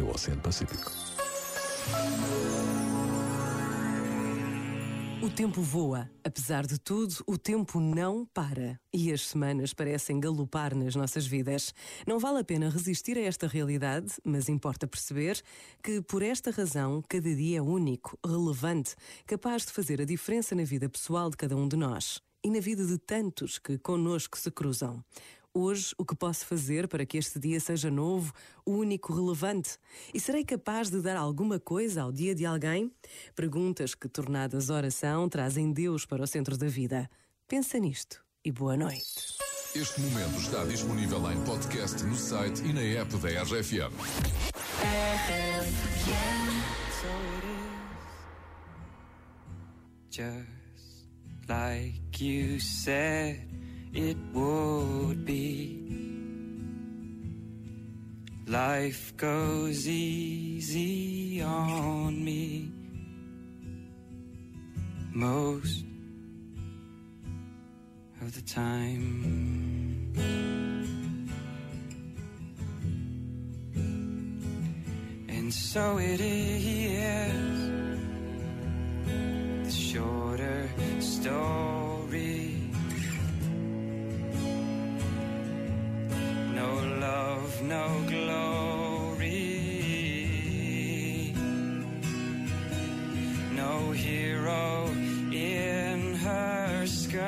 [0.00, 0.90] até o Oceano Pacífico.
[5.22, 6.10] O tempo voa.
[6.24, 8.80] Apesar de tudo, o tempo não para.
[8.92, 11.74] E as semanas parecem galopar nas nossas vidas.
[12.06, 15.40] Não vale a pena resistir a esta realidade, mas importa perceber
[15.82, 18.94] que, por esta razão, cada dia é único, relevante,
[19.26, 22.60] capaz de fazer a diferença na vida pessoal de cada um de nós e na
[22.60, 25.04] vida de tantos que conosco se cruzam.
[25.52, 28.32] Hoje, o que posso fazer para que este dia seja novo,
[28.64, 29.78] único, relevante?
[30.14, 32.92] E serei capaz de dar alguma coisa ao dia de alguém?
[33.34, 37.10] Perguntas que, tornadas oração, trazem Deus para o centro da vida.
[37.48, 39.38] Pensa nisto e boa noite.
[39.74, 43.92] Este momento está disponível em podcast no site e na app da RFM.
[50.12, 53.59] Just like you said
[53.92, 55.76] it would be.
[58.46, 62.72] Life goes easy on me
[65.12, 65.84] most
[68.20, 70.12] of the time.
[75.28, 76.64] And so it is
[79.64, 80.68] the shorter
[81.00, 81.89] story.
[93.92, 94.86] Hero
[95.32, 97.20] in her sky.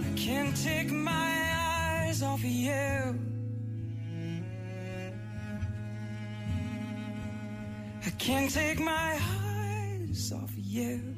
[0.00, 3.18] I can't take my eyes off of you.
[8.04, 11.14] I can't take my eyes off of you.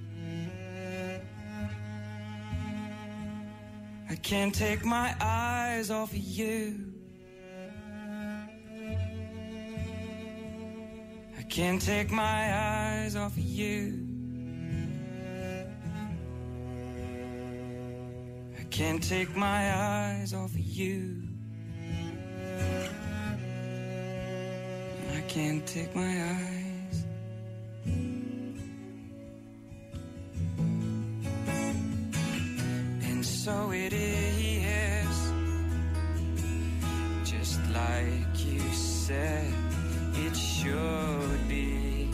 [4.10, 6.92] I can't take my eyes off of you.
[11.44, 14.08] I can't take my eyes off of you.
[18.58, 21.22] I can't take my eyes off of you.
[25.14, 27.04] I can't take my eyes.
[33.02, 35.32] And so it is,
[37.22, 39.52] just like you said
[40.16, 42.10] it should be.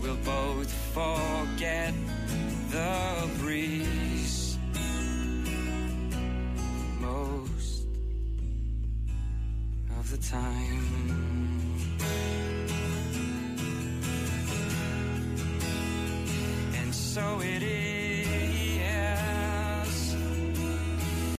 [0.00, 1.94] We'll both forget
[2.70, 4.58] the breeze
[7.00, 7.86] most
[9.98, 11.14] of the time.
[16.76, 17.73] And so it is